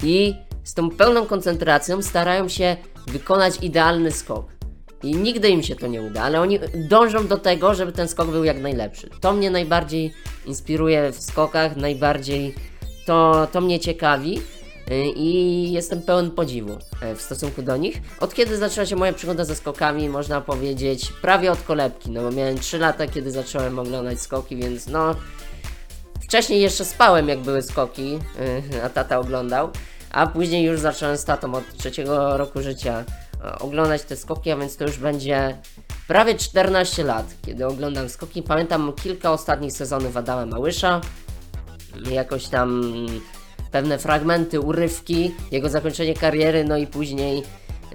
i 0.04 0.36
z 0.64 0.74
tą 0.74 0.90
pełną 0.90 1.26
koncentracją 1.26 2.02
starają 2.02 2.50
się 2.50 2.78
wykonać 3.08 3.54
idealny 3.62 4.12
skok. 4.12 4.46
I 5.04 5.16
nigdy 5.16 5.50
im 5.50 5.64
się 5.64 5.76
to 5.76 5.88
nie 5.88 6.02
uda, 6.02 6.22
ale 6.22 6.42
oni 6.42 6.60
dążą 6.76 7.28
do 7.28 7.38
tego, 7.38 7.74
żeby 7.74 7.92
ten 7.92 8.08
skok 8.08 8.28
był 8.28 8.44
jak 8.44 8.62
najlepszy. 8.62 9.10
To 9.22 9.34
mnie 9.34 9.52
najbardziej 9.52 10.14
inspiruje 10.46 11.12
w 11.12 11.22
skokach, 11.22 11.76
najbardziej 11.76 12.56
to, 13.06 13.48
to 13.52 13.62
mnie 13.62 13.80
ciekawi 13.80 14.42
y, 14.92 15.06
i 15.16 15.72
jestem 15.72 16.02
pełen 16.02 16.32
podziwu 16.32 16.78
e, 17.02 17.16
w 17.16 17.22
stosunku 17.22 17.62
do 17.62 17.78
nich. 17.78 18.02
Od 18.20 18.34
kiedy 18.34 18.58
zaczęła 18.58 18.86
się 18.86 18.96
moja 18.96 19.14
przygoda 19.14 19.46
ze 19.46 19.56
skokami, 19.56 20.10
można 20.10 20.42
powiedzieć 20.42 21.12
prawie 21.22 21.52
od 21.52 21.62
kolebki, 21.62 22.12
no 22.12 22.22
bo 22.22 22.32
miałem 22.32 22.60
3 22.60 22.78
lata, 22.78 23.08
kiedy 23.08 23.32
zacząłem 23.32 23.80
oglądać 23.80 24.22
skoki, 24.22 24.56
więc 24.56 24.88
no 24.88 25.16
wcześniej 26.30 26.62
jeszcze 26.62 26.86
spałem 26.86 27.30
jak 27.30 27.40
były 27.40 27.62
skoki, 27.62 28.20
y, 28.76 28.84
a 28.84 28.90
tata 28.90 29.20
oglądał, 29.20 29.70
a 30.12 30.28
później 30.28 30.64
już 30.64 30.80
zacząłem 30.80 31.18
z 31.18 31.26
tatą 31.26 31.54
od 31.54 31.78
trzeciego 31.78 32.38
roku 32.38 32.62
życia 32.62 33.04
e, 33.46 33.60
oglądać 33.60 34.04
te 34.04 34.16
skoki, 34.16 34.52
a 34.52 34.58
więc 34.58 34.78
to 34.78 34.84
już 34.84 34.98
będzie 34.98 35.58
prawie 36.08 36.36
14 36.36 37.04
lat, 37.04 37.26
kiedy 37.46 37.68
oglądam 37.68 38.10
skoki. 38.10 38.44
Pamiętam 38.44 38.94
kilka 38.94 39.32
ostatnich 39.32 39.72
sezonów 39.72 40.18
Adama 40.18 40.46
Małysza, 40.46 41.02
jakoś 42.12 42.48
tam 42.48 42.84
pewne 43.72 43.98
fragmenty, 43.98 44.60
urywki, 44.60 45.36
jego 45.52 45.70
zakończenie 45.70 46.14
kariery, 46.14 46.64
no 46.64 46.78
i 46.78 46.88
później 46.88 47.44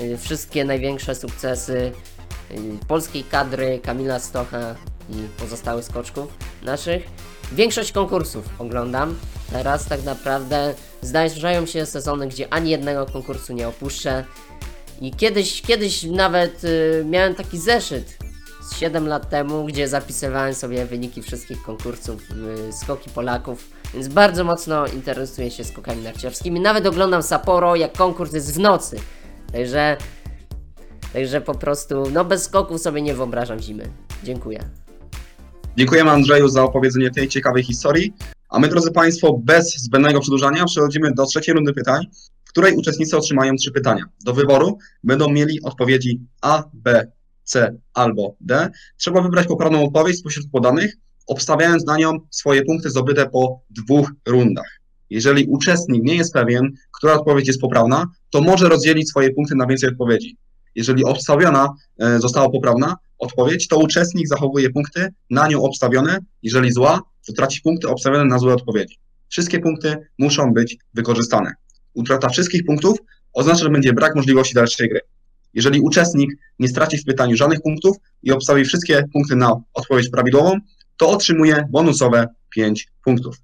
y, 0.00 0.18
wszystkie 0.18 0.64
największe 0.64 1.14
sukcesy 1.14 1.92
y, 2.50 2.56
polskiej 2.88 3.24
kadry, 3.24 3.80
Kamila 3.82 4.18
Stocha 4.18 4.74
i 5.10 5.14
pozostałych 5.38 5.84
skoczków 5.84 6.38
naszych. 6.62 7.33
Większość 7.54 7.92
konkursów 7.92 8.44
oglądam. 8.58 9.16
Teraz 9.52 9.86
tak 9.86 10.04
naprawdę 10.04 10.74
zdarzają 11.02 11.66
się 11.66 11.86
sezony, 11.86 12.28
gdzie 12.28 12.52
ani 12.52 12.70
jednego 12.70 13.06
konkursu 13.06 13.52
nie 13.52 13.68
opuszczę. 13.68 14.24
I 15.00 15.10
kiedyś, 15.10 15.62
kiedyś 15.62 16.02
nawet 16.02 16.64
y, 16.64 17.04
miałem 17.08 17.34
taki 17.34 17.58
zeszyt 17.58 18.18
z 18.70 18.76
7 18.76 19.08
lat 19.08 19.30
temu, 19.30 19.64
gdzie 19.64 19.88
zapisywałem 19.88 20.54
sobie 20.54 20.86
wyniki 20.86 21.22
wszystkich 21.22 21.62
konkursów, 21.62 22.22
y, 22.68 22.72
skoki 22.72 23.10
Polaków 23.10 23.70
Więc 23.94 24.08
bardzo 24.08 24.44
mocno 24.44 24.86
interesuję 24.86 25.50
się 25.50 25.64
skokami 25.64 26.02
narciarskimi. 26.02 26.60
Nawet 26.60 26.86
oglądam 26.86 27.22
Sapporo, 27.22 27.76
jak 27.76 27.92
konkurs 27.92 28.32
jest 28.32 28.54
w 28.54 28.58
nocy. 28.58 28.96
Także, 29.52 29.96
także 31.12 31.40
po 31.40 31.54
prostu, 31.54 32.10
no 32.12 32.24
bez 32.24 32.42
skoków 32.42 32.80
sobie 32.80 33.02
nie 33.02 33.14
wyobrażam 33.14 33.58
zimy. 33.58 33.88
Dziękuję. 34.24 34.83
Dziękujemy 35.76 36.10
Andrzeju 36.10 36.48
za 36.48 36.62
opowiedzenie 36.62 37.10
tej 37.10 37.28
ciekawej 37.28 37.62
historii. 37.62 38.12
A 38.48 38.58
my, 38.58 38.68
drodzy 38.68 38.90
Państwo, 38.90 39.40
bez 39.44 39.74
zbędnego 39.76 40.20
przedłużania 40.20 40.64
przechodzimy 40.64 41.12
do 41.14 41.26
trzeciej 41.26 41.54
rundy 41.54 41.72
pytań, 41.72 42.06
w 42.44 42.48
której 42.48 42.76
uczestnicy 42.76 43.16
otrzymają 43.16 43.56
trzy 43.56 43.72
pytania. 43.72 44.04
Do 44.24 44.32
wyboru 44.34 44.78
będą 45.04 45.30
mieli 45.30 45.62
odpowiedzi 45.62 46.20
A, 46.42 46.64
B, 46.72 47.06
C 47.44 47.76
albo 47.94 48.36
D. 48.40 48.70
Trzeba 48.96 49.22
wybrać 49.22 49.46
poprawną 49.46 49.84
odpowiedź 49.84 50.18
spośród 50.18 50.50
podanych, 50.50 50.96
obstawiając 51.26 51.86
na 51.86 51.96
nią 51.96 52.18
swoje 52.30 52.64
punkty 52.64 52.90
zdobyte 52.90 53.30
po 53.30 53.60
dwóch 53.70 54.12
rundach. 54.26 54.80
Jeżeli 55.10 55.46
uczestnik 55.46 56.02
nie 56.04 56.16
jest 56.16 56.32
pewien, 56.32 56.72
która 56.92 57.14
odpowiedź 57.14 57.46
jest 57.46 57.60
poprawna, 57.60 58.06
to 58.30 58.40
może 58.40 58.68
rozdzielić 58.68 59.08
swoje 59.08 59.30
punkty 59.30 59.54
na 59.54 59.66
więcej 59.66 59.90
odpowiedzi. 59.90 60.36
Jeżeli 60.74 61.04
obstawiona 61.04 61.74
e, 61.98 62.20
została 62.20 62.50
poprawna 62.50 62.96
odpowiedź, 63.18 63.68
to 63.68 63.78
uczestnik 63.78 64.28
zachowuje 64.28 64.70
punkty 64.70 65.08
na 65.30 65.48
nią 65.48 65.62
obstawione. 65.62 66.18
Jeżeli 66.42 66.72
zła, 66.72 67.00
to 67.26 67.32
traci 67.32 67.60
punkty 67.62 67.88
obstawione 67.88 68.24
na 68.24 68.38
złe 68.38 68.54
odpowiedzi. 68.54 68.98
Wszystkie 69.28 69.58
punkty 69.58 69.96
muszą 70.18 70.52
być 70.52 70.76
wykorzystane. 70.94 71.52
Utrata 71.94 72.28
wszystkich 72.28 72.64
punktów 72.64 72.98
oznacza, 73.32 73.64
że 73.64 73.70
będzie 73.70 73.92
brak 73.92 74.16
możliwości 74.16 74.54
dalszej 74.54 74.88
gry. 74.88 75.00
Jeżeli 75.54 75.80
uczestnik 75.80 76.30
nie 76.58 76.68
straci 76.68 76.98
w 76.98 77.04
pytaniu 77.04 77.36
żadnych 77.36 77.62
punktów 77.62 77.96
i 78.22 78.32
obstawi 78.32 78.64
wszystkie 78.64 79.04
punkty 79.12 79.36
na 79.36 79.60
odpowiedź 79.74 80.10
prawidłową, 80.10 80.58
to 80.96 81.10
otrzymuje 81.10 81.64
bonusowe 81.70 82.28
5 82.50 82.88
punktów. 83.04 83.36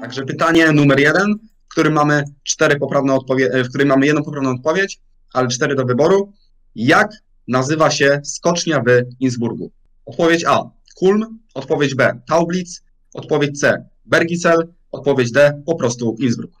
Także 0.00 0.22
pytanie 0.22 0.72
numer 0.72 1.00
jeden, 1.00 1.34
w 1.68 1.68
którym 1.68 1.92
mamy 1.92 2.24
cztery 2.42 2.78
poprawne 2.78 3.14
odpowie- 3.14 3.64
w 3.64 3.68
którym 3.68 3.88
mamy 3.88 4.06
jedną 4.06 4.22
poprawną 4.22 4.50
odpowiedź, 4.50 4.98
ale 5.36 5.48
cztery 5.48 5.74
do 5.74 5.84
wyboru. 5.84 6.32
Jak 6.74 7.10
nazywa 7.48 7.90
się 7.90 8.20
skocznia 8.24 8.80
w 8.80 8.88
Innsbrucku? 9.20 9.70
Odpowiedź 10.06 10.44
A. 10.44 10.62
Kulm, 10.96 11.38
odpowiedź 11.54 11.94
B. 11.94 12.20
Taublitz, 12.28 12.82
odpowiedź 13.14 13.60
C. 13.60 13.84
Bergisel, 14.04 14.72
odpowiedź 14.92 15.32
D. 15.32 15.62
Po 15.66 15.74
prostu 15.74 16.16
Innsbruck. 16.20 16.52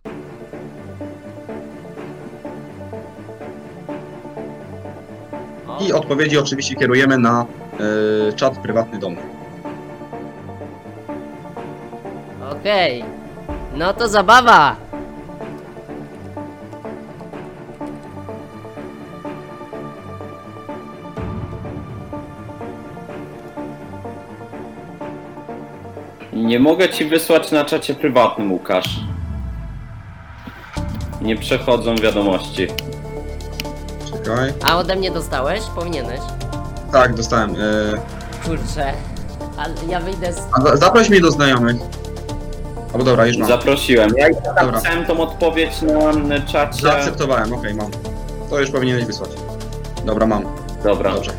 I 5.80 5.92
odpowiedzi 5.92 6.38
oczywiście 6.38 6.74
kierujemy 6.74 7.18
na 7.18 7.46
y, 8.30 8.32
czat 8.32 8.58
prywatny 8.58 8.98
domu. 8.98 9.20
Okej. 12.50 13.04
No 13.76 13.94
to 13.94 14.08
zabawa! 14.08 14.85
Nie 26.36 26.60
mogę 26.60 26.88
ci 26.88 27.04
wysłać 27.04 27.50
na 27.52 27.64
czacie 27.64 27.94
prywatnym, 27.94 28.52
Łukasz. 28.52 29.00
Nie 31.20 31.36
przechodzą 31.36 31.96
wiadomości. 31.96 32.66
Czekaj. 34.24 34.52
A 34.64 34.76
ode 34.78 34.96
mnie 34.96 35.10
dostałeś? 35.10 35.60
Powinieneś. 35.74 36.20
Tak, 36.92 37.14
dostałem. 37.14 37.50
Y, 37.56 38.00
Kurczę. 38.44 38.92
Ale 39.58 39.74
ja 39.88 40.00
wyjdę 40.00 40.32
z... 40.32 40.38
a 40.52 40.60
za- 40.60 40.76
zaproś 40.76 41.08
mnie 41.10 41.20
do 41.20 41.30
znajomych. 41.30 41.76
Albo 42.92 43.04
dobra, 43.04 43.26
już 43.26 43.36
mam. 43.36 43.48
Zaprosiłem. 43.48 44.10
Ja 44.16 44.28
już 44.28 44.36
Dobra. 44.36 44.66
napisałem 44.66 45.04
tą 45.04 45.20
odpowiedź 45.20 45.72
na 46.28 46.40
czacie. 46.40 46.82
Zaakceptowałem, 46.82 47.52
okej, 47.52 47.74
mam. 47.74 47.90
To 48.50 48.60
już 48.60 48.70
powinieneś 48.70 49.04
wysłać. 49.04 49.30
Dobra, 50.04 50.26
mam. 50.26 50.44
Dobra. 50.84 51.12
Dobrze. 51.12 51.30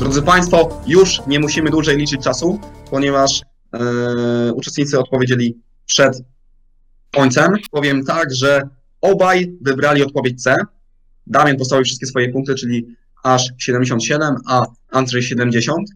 Drodzy 0.00 0.22
Państwo, 0.22 0.82
już 0.86 1.22
nie 1.26 1.40
musimy 1.40 1.70
dłużej 1.70 1.96
liczyć 1.96 2.24
czasu, 2.24 2.60
ponieważ 2.90 3.42
e, 3.74 4.52
uczestnicy 4.52 4.98
odpowiedzieli 4.98 5.58
przed 5.86 6.22
końcem. 7.12 7.52
Powiem 7.70 8.04
tak, 8.04 8.34
że 8.34 8.68
obaj 9.00 9.52
wybrali 9.60 10.02
odpowiedź 10.02 10.42
C. 10.42 10.54
Damian 11.26 11.56
postawił 11.56 11.84
wszystkie 11.84 12.06
swoje 12.06 12.28
punkty, 12.32 12.54
czyli 12.54 12.86
aż 13.22 13.50
77, 13.58 14.36
a 14.48 14.62
Andrzej 14.90 15.22
70. 15.22 15.88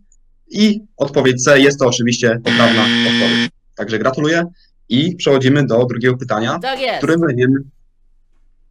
I 0.49 0.81
odpowiedź 0.97 1.43
C 1.45 1.61
jest 1.61 1.79
to 1.79 1.87
oczywiście 1.87 2.41
poprawna 2.45 2.83
odpowiedź. 2.83 3.51
Także 3.75 3.99
gratuluję 3.99 4.45
i 4.89 5.17
przechodzimy 5.17 5.67
do 5.67 5.85
drugiego 5.85 6.17
pytania, 6.17 6.59
Tak 6.59 6.79
w 6.79 6.83
jest! 6.83 6.99
którym 6.99 7.21
będziemy 7.21 7.55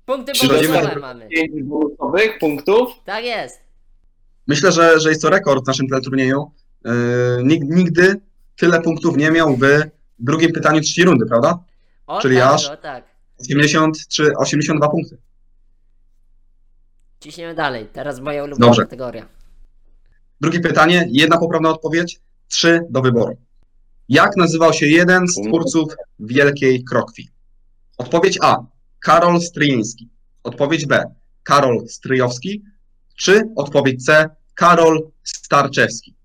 Punkty 0.05 0.31
Czy 0.31 0.47
bonusowe 0.47 0.95
mamy. 0.99 1.27
5 1.27 1.63
bonusowych 1.63 2.39
punktów. 2.39 2.89
Tak 3.05 3.25
jest. 3.25 3.62
Myślę, 4.47 4.71
że, 4.71 4.99
że 4.99 5.09
jest 5.09 5.21
to 5.21 5.29
rekord 5.29 5.63
w 5.63 5.67
naszym 5.67 5.87
teleturnieju. 5.87 6.51
Yy, 6.85 6.91
nig- 7.43 7.63
nigdy 7.75 8.21
tyle 8.55 8.81
punktów 8.81 9.17
nie 9.17 9.31
miał 9.31 9.57
w 9.57 9.61
drugim 10.19 10.51
pytaniu 10.51 10.81
trzeciej 10.81 11.05
rundy, 11.05 11.25
prawda? 11.25 11.59
O 12.07 12.21
Czyli 12.21 12.37
tak, 12.37 12.53
aż- 12.53 12.65
o 12.69 12.77
tak. 12.77 13.03
83, 13.39 14.33
82 14.37 14.89
punkty. 14.89 15.17
Ciśniemy 17.19 17.55
dalej. 17.55 17.87
Teraz 17.93 18.19
moja 18.19 18.43
ulubiona 18.43 18.65
Dobrze. 18.65 18.81
kategoria. 18.81 19.25
Drugie 20.41 20.59
pytanie, 20.59 21.07
jedna 21.11 21.37
poprawna 21.37 21.69
odpowiedź, 21.69 22.19
trzy 22.47 22.81
do 22.89 23.01
wyboru. 23.01 23.37
Jak 24.09 24.37
nazywał 24.37 24.73
się 24.73 24.85
jeden 24.87 25.27
z 25.27 25.41
twórców 25.47 25.93
Wielkiej 26.19 26.83
Krokwi? 26.83 27.29
Odpowiedź 27.97 28.39
A. 28.41 28.57
Karol 28.99 29.41
Stryjeński. 29.41 30.09
Odpowiedź 30.43 30.85
B. 30.85 31.03
Karol 31.43 31.87
Stryjowski. 31.87 32.63
Czy 33.15 33.49
odpowiedź 33.55 34.05
C. 34.05 34.29
Karol 34.55 35.11
Starczewski. 35.23 36.15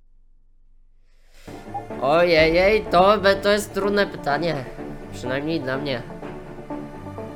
Ojej, 2.03 2.85
to, 2.90 3.18
to 3.42 3.48
jest 3.48 3.74
trudne 3.74 4.07
pytanie. 4.07 4.64
Przynajmniej 5.12 5.61
dla 5.61 5.79
mnie. 5.79 6.03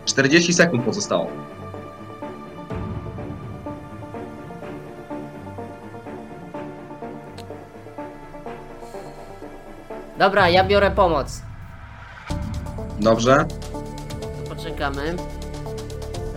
40 0.04 0.54
sekund 0.54 0.84
pozostało. 0.84 1.30
Dobra, 10.18 10.48
ja 10.48 10.64
biorę 10.64 10.90
pomoc. 10.90 11.42
Dobrze. 13.00 13.44
To 14.44 14.54
poczekamy. 14.54 15.16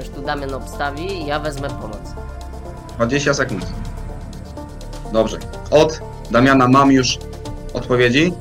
Aż 0.01 0.10
tu 0.10 0.21
Damian 0.21 0.54
obstawi 0.54 1.21
i 1.21 1.25
ja 1.25 1.39
wezmę 1.39 1.69
pomoc. 1.69 2.05
20 2.96 3.34
sekund. 3.34 3.66
Dobrze. 5.14 5.38
Od 5.72 6.02
Damiana 6.32 6.68
mam 6.68 6.92
już 6.92 7.18
odpowiedzi. 7.74 8.34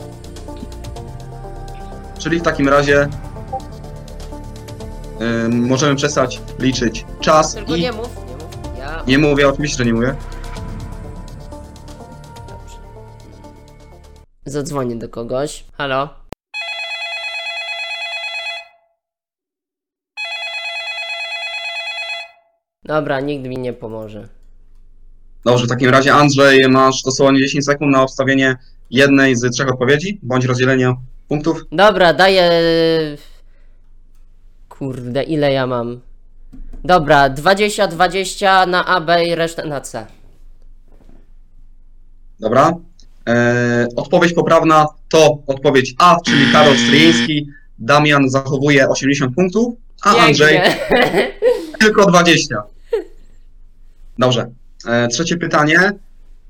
Czyli 2.19 2.40
w 2.40 2.43
takim 2.43 2.69
razie 2.69 3.09
możemy 5.51 5.97
przestać 5.97 6.40
liczyć 6.59 7.07
czas 7.21 7.55
Tylko 7.55 7.75
i 7.75 7.81
nie 7.81 7.93
mów, 7.93 8.17
nie 8.29 8.35
mów. 8.35 8.79
Ja. 8.79 9.03
nie 9.07 9.19
mówię, 9.19 9.49
oczywiście, 9.49 9.79
że 9.79 9.85
nie 9.85 9.95
mówię. 9.95 10.14
Dobrze. 12.49 12.77
Zadzwonię 14.45 14.97
do 14.97 15.09
kogoś. 15.09 15.64
Halo? 15.73 16.09
Dobra, 22.85 23.21
nikt 23.21 23.47
mi 23.49 23.59
nie 23.59 23.73
pomoże. 23.73 24.29
Dobrze, 25.44 25.66
w 25.66 25.68
takim 25.68 25.90
razie 25.90 26.14
Andrzej, 26.14 26.68
masz 26.68 27.02
dosłownie 27.02 27.40
10 27.40 27.64
sekund 27.64 27.92
na 27.92 28.02
obstawienie 28.02 28.57
jednej 28.90 29.37
z 29.37 29.54
trzech 29.54 29.68
odpowiedzi, 29.68 30.18
bądź 30.22 30.44
rozdzielenie 30.44 30.94
punktów. 31.28 31.62
Dobra, 31.72 32.14
daję. 32.14 32.50
Kurde, 34.68 35.22
ile 35.22 35.52
ja 35.52 35.66
mam? 35.66 36.00
Dobra, 36.85 37.30
20-20 37.30 38.68
na 38.68 38.87
A, 38.87 39.00
B 39.00 39.24
i 39.26 39.35
resztę 39.35 39.66
na 39.66 39.80
C. 39.80 40.07
Dobra. 42.40 42.74
E, 43.28 43.87
odpowiedź 43.96 44.33
poprawna 44.33 44.87
to 45.09 45.38
odpowiedź 45.46 45.94
A, 45.98 46.16
czyli 46.24 46.52
Karol 46.52 46.76
Stryjeński. 46.76 47.48
Damian 47.78 48.30
zachowuje 48.30 48.88
80 48.88 49.35
punktów, 49.35 49.74
a 50.02 50.16
Andrzej 50.16 50.61
Pięknie. 50.61 51.33
Tylko 51.80 52.07
20. 52.07 52.62
Dobrze. 54.18 54.50
E, 54.87 55.09
trzecie 55.09 55.37
pytanie. 55.37 55.92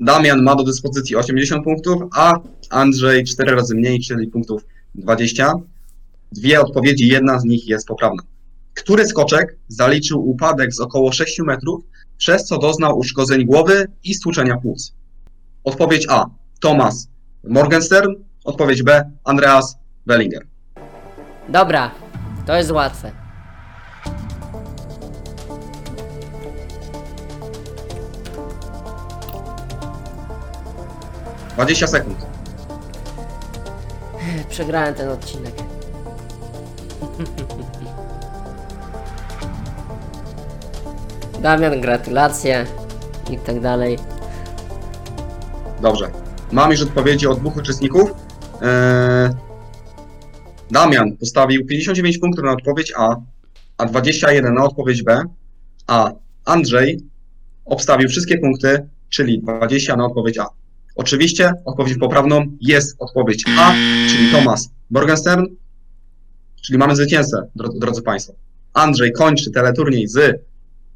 Damian 0.00 0.42
ma 0.42 0.54
do 0.54 0.64
dyspozycji 0.64 1.16
80 1.16 1.64
punktów, 1.64 2.02
a 2.14 2.32
Andrzej 2.70 3.24
4 3.24 3.54
razy 3.54 3.74
mniej, 3.74 4.00
czyli 4.00 4.26
punktów 4.26 4.66
20. 4.94 5.52
Dwie 6.32 6.60
odpowiedzi, 6.60 7.08
jedna 7.08 7.38
z 7.38 7.44
nich 7.44 7.68
jest 7.68 7.86
poprawna. 7.86 8.22
Który 8.74 9.06
skoczek 9.06 9.56
zaliczył 9.68 10.28
upadek 10.28 10.74
z 10.74 10.80
około 10.80 11.12
6 11.12 11.40
metrów, 11.40 11.84
przez 12.16 12.44
co 12.44 12.58
doznał 12.58 12.98
uszkodzeń 12.98 13.44
głowy 13.44 13.86
i 14.04 14.14
stłuczenia 14.14 14.56
płuc? 14.56 14.94
Odpowiedź 15.64 16.06
A. 16.08 16.26
Tomasz 16.60 16.94
Morgenstern. 17.44 18.14
Odpowiedź 18.44 18.82
B. 18.82 19.10
Andreas 19.24 19.76
Wellinger. 20.06 20.46
Dobra, 21.48 21.90
to 22.46 22.56
jest 22.56 22.70
łatwe. 22.70 23.23
Dwadzieścia 31.54 31.86
sekund. 31.86 32.18
Przegrałem 34.48 34.94
ten 34.94 35.08
odcinek. 35.08 35.54
Damian, 41.42 41.80
gratulacje 41.80 42.66
i 43.30 43.38
tak 43.38 43.60
dalej. 43.60 43.98
Dobrze. 45.82 46.10
Mam 46.52 46.70
już 46.70 46.82
odpowiedzi 46.82 47.26
od 47.26 47.38
dwóch 47.38 47.56
uczestników. 47.56 48.10
Eee, 48.62 49.30
Damian 50.70 51.16
postawił 51.16 51.66
59 51.66 52.18
punktów 52.18 52.44
na 52.44 52.52
odpowiedź 52.52 52.92
A, 52.96 53.16
a 53.78 53.86
21 53.86 54.54
na 54.54 54.64
odpowiedź 54.64 55.02
B, 55.02 55.22
a 55.86 56.10
Andrzej 56.44 57.00
obstawił 57.64 58.08
wszystkie 58.08 58.38
punkty, 58.38 58.88
czyli 59.08 59.42
20 59.42 59.96
na 59.96 60.04
odpowiedź 60.04 60.38
A. 60.38 60.46
Oczywiście 60.94 61.52
odpowiedź 61.64 61.98
poprawną 61.98 62.46
jest 62.60 62.96
odpowiedź 62.98 63.44
A, 63.58 63.72
czyli 64.08 64.32
Thomas 64.32 64.70
Morgenstern, 64.90 65.46
czyli 66.66 66.78
mamy 66.78 66.96
zwycięzcę, 66.96 67.48
drodzy, 67.56 67.78
drodzy 67.78 68.02
Państwo. 68.02 68.32
Andrzej 68.72 69.12
kończy 69.12 69.50
teleturniej 69.50 70.08
z 70.08 70.42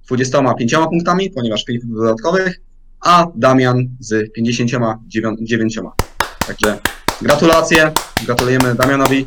25 0.06 0.74
punktami, 0.74 1.30
ponieważ 1.30 1.64
5 1.64 1.80
punktów 1.80 2.00
dodatkowych, 2.00 2.60
a 3.00 3.26
Damian 3.34 3.88
z 4.00 4.32
59. 4.32 5.78
Także 6.46 6.78
gratulacje, 7.22 7.92
gratulujemy 8.26 8.74
Damianowi. 8.74 9.24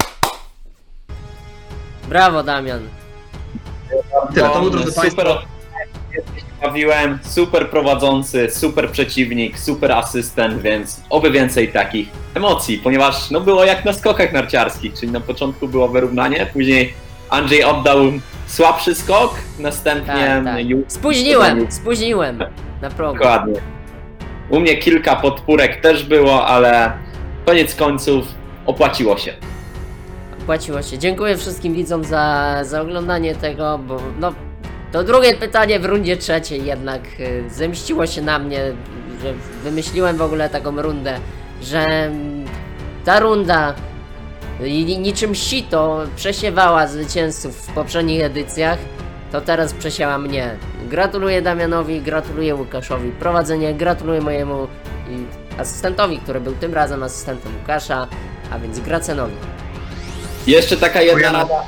Brawo, 2.09 2.43
Damian. 2.43 2.81
Tyle, 4.33 4.49
to 4.49 4.61
był 4.61 4.69
drodzy 4.69 4.91
super 4.91 5.25
Państwo. 5.25 5.60
Bawiłem, 6.61 7.19
super 7.23 7.69
prowadzący, 7.69 8.49
super 8.51 8.89
przeciwnik, 8.91 9.59
super 9.59 9.91
asystent, 9.91 10.61
więc 10.61 11.01
oby 11.09 11.31
więcej 11.31 11.71
takich 11.71 12.07
emocji, 12.35 12.77
ponieważ 12.77 13.31
no 13.31 13.41
było 13.41 13.63
jak 13.65 13.85
na 13.85 13.93
skokach 13.93 14.33
narciarskich, 14.33 14.93
czyli 14.93 15.11
na 15.11 15.19
początku 15.19 15.67
było 15.67 15.87
wyrównanie, 15.87 16.47
później 16.53 16.93
Andrzej 17.29 17.63
oddał 17.63 17.97
słabszy 18.47 18.95
skok, 18.95 19.33
następnie 19.59 20.13
Tak, 20.13 20.43
tak. 20.43 20.65
już 20.65 20.83
Spóźniłem, 20.87 21.71
spóźniłem 21.71 22.43
na 22.81 22.89
program. 22.89 23.17
Dokładnie. 23.17 23.61
U 24.49 24.59
mnie 24.59 24.77
kilka 24.77 25.15
podpórek 25.15 25.81
też 25.81 26.03
było, 26.05 26.47
ale 26.47 26.91
koniec 27.45 27.75
końców 27.75 28.27
opłaciło 28.65 29.17
się. 29.17 29.33
Płaciło 30.45 30.81
się. 30.81 30.97
Dziękuję 30.97 31.37
wszystkim 31.37 31.73
widzom 31.73 32.03
za, 32.03 32.57
za 32.63 32.81
oglądanie 32.81 33.35
tego, 33.35 33.77
bo 33.87 34.01
no 34.19 34.33
to 34.91 35.03
drugie 35.03 35.33
pytanie 35.33 35.79
w 35.79 35.85
rundzie 35.85 36.17
trzeciej 36.17 36.65
jednak 36.65 37.01
y, 37.19 37.43
zemściło 37.49 38.07
się 38.07 38.21
na 38.21 38.39
mnie, 38.39 38.59
że 39.23 39.33
wymyśliłem 39.63 40.17
w 40.17 40.21
ogóle 40.21 40.49
taką 40.49 40.81
rundę, 40.81 41.19
że 41.61 41.79
mm, 41.79 42.45
ta 43.05 43.19
runda 43.19 43.73
i- 44.65 44.97
niczym 44.99 45.35
sito 45.35 46.01
przesiewała 46.15 46.87
zwycięzców 46.87 47.55
w 47.67 47.73
poprzednich 47.73 48.21
edycjach, 48.23 48.79
to 49.31 49.41
teraz 49.41 49.73
przesiała 49.73 50.17
mnie. 50.17 50.55
Gratuluję 50.89 51.41
Damianowi, 51.41 52.01
gratuluję 52.01 52.55
Łukaszowi 52.55 53.09
prowadzenie, 53.11 53.73
gratuluję 53.73 54.21
mojemu 54.21 54.67
asystentowi, 55.57 56.17
który 56.17 56.39
był 56.41 56.53
tym 56.55 56.73
razem 56.73 57.03
asystentem 57.03 57.51
Łukasza, 57.61 58.07
a 58.51 58.59
więc 58.59 58.79
Gracenowi. 58.79 59.33
Jeszcze 60.47 60.77
taka 60.77 61.01
jedna 61.01 61.31
rada 61.31 61.63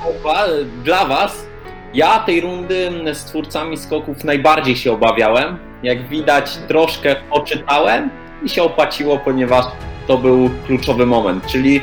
dla 0.83 1.05
Was. 1.05 1.45
Ja 1.93 2.19
tej 2.19 2.41
rundy 2.41 2.89
z 3.13 3.23
twórcami 3.25 3.77
skoków 3.77 4.23
najbardziej 4.23 4.75
się 4.75 4.91
obawiałem. 4.91 5.57
Jak 5.83 6.07
widać, 6.07 6.57
troszkę 6.67 7.15
poczytałem 7.29 8.09
i 8.43 8.49
się 8.49 8.63
opłaciło, 8.63 9.17
ponieważ 9.17 9.65
to 10.07 10.17
był 10.17 10.49
kluczowy 10.67 11.05
moment. 11.05 11.47
Czyli 11.47 11.81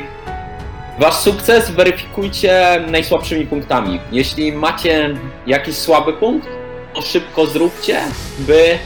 Wasz 0.99 1.13
sukces 1.15 1.71
weryfikujcie 1.71 2.81
najsłabszymi 2.91 3.45
punktami. 3.47 3.99
Jeśli 4.11 4.51
macie 4.53 5.09
jakiś 5.47 5.75
słaby 5.75 6.13
punkt, 6.13 6.47
to 6.93 7.01
szybko 7.01 7.45
zróbcie, 7.45 7.99
by 8.39 8.77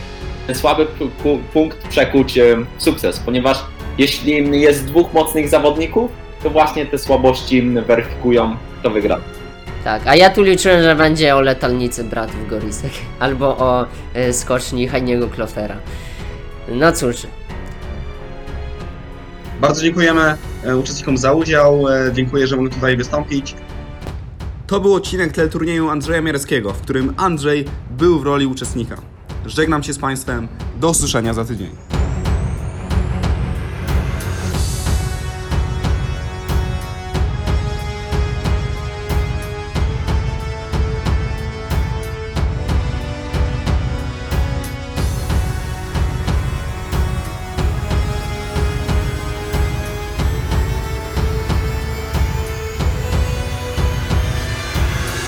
ten 0.47 0.55
słaby 0.55 0.85
pu- 0.85 1.09
pu- 1.23 1.39
punkt 1.53 1.87
przekuć 1.87 2.37
e, 2.37 2.55
w 2.77 2.83
sukces, 2.83 3.19
ponieważ 3.19 3.57
jeśli 3.97 4.61
jest 4.61 4.85
dwóch 4.85 5.13
mocnych 5.13 5.49
zawodników, 5.49 6.11
to 6.43 6.49
właśnie 6.49 6.85
te 6.85 6.97
słabości 6.97 7.61
weryfikują, 7.61 8.55
kto 8.79 8.89
wygra. 8.89 9.19
Tak, 9.85 10.07
a 10.07 10.15
ja 10.15 10.29
tu 10.29 10.43
liczyłem, 10.43 10.83
że 10.83 10.95
będzie 10.95 11.35
o 11.35 11.41
letalnicy 11.41 12.03
bratów 12.03 12.49
Gorisek 12.49 12.91
albo 13.19 13.57
o 13.57 13.85
y, 14.29 14.33
skoczni 14.33 14.87
Heiniego 14.87 15.27
Klofera. 15.27 15.75
No 16.69 16.91
cóż, 16.91 17.15
Bardzo 19.61 19.81
dziękujemy 19.81 20.37
e, 20.63 20.77
uczestnikom 20.77 21.17
za 21.17 21.33
udział. 21.33 21.87
e, 21.89 22.13
Dziękuję, 22.13 22.47
że 22.47 22.55
mogłem 22.55 22.73
tutaj 22.73 22.97
wystąpić. 22.97 23.55
To 24.67 24.79
był 24.79 24.93
odcinek 24.93 25.31
teleturnieju 25.31 25.89
Andrzeja 25.89 26.21
Mierskiego, 26.21 26.73
w 26.73 26.81
którym 26.81 27.13
Andrzej 27.17 27.65
był 27.91 28.19
w 28.19 28.23
roli 28.23 28.45
uczestnika. 28.45 28.95
Żegnam 29.45 29.83
się 29.83 29.93
z 29.93 29.99
Państwem. 29.99 30.47
Do 30.79 30.89
usłyszenia 30.89 31.33
za 31.33 31.45
tydzień. 31.45 31.94